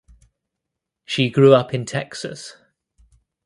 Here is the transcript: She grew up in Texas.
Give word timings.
She 1.05 1.29
grew 1.29 1.53
up 1.53 1.75
in 1.75 1.85
Texas. 1.85 2.55